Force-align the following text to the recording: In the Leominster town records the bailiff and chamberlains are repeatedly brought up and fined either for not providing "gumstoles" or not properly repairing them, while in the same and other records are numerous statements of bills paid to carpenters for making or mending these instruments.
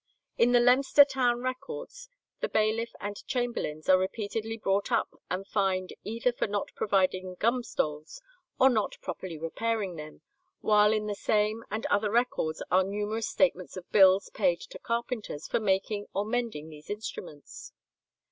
In 0.35 0.51
the 0.51 0.59
Leominster 0.59 1.05
town 1.05 1.41
records 1.43 2.09
the 2.39 2.49
bailiff 2.49 2.89
and 2.99 3.23
chamberlains 3.27 3.87
are 3.87 3.99
repeatedly 3.99 4.57
brought 4.57 4.91
up 4.91 5.09
and 5.29 5.45
fined 5.45 5.93
either 6.03 6.33
for 6.33 6.47
not 6.47 6.69
providing 6.75 7.35
"gumstoles" 7.35 8.19
or 8.59 8.67
not 8.71 8.97
properly 9.03 9.37
repairing 9.37 9.97
them, 9.97 10.21
while 10.59 10.91
in 10.91 11.05
the 11.05 11.13
same 11.13 11.63
and 11.69 11.85
other 11.85 12.09
records 12.09 12.63
are 12.71 12.83
numerous 12.83 13.29
statements 13.29 13.77
of 13.77 13.91
bills 13.91 14.31
paid 14.33 14.59
to 14.61 14.79
carpenters 14.79 15.47
for 15.47 15.59
making 15.59 16.07
or 16.15 16.25
mending 16.25 16.69
these 16.69 16.89
instruments. 16.89 17.71